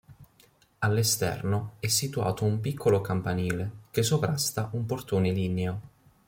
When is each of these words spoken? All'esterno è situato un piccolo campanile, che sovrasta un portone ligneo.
All'esterno 0.79 1.73
è 1.79 1.85
situato 1.85 2.43
un 2.43 2.59
piccolo 2.59 3.01
campanile, 3.01 3.69
che 3.91 4.01
sovrasta 4.01 4.67
un 4.73 4.87
portone 4.87 5.29
ligneo. 5.29 5.81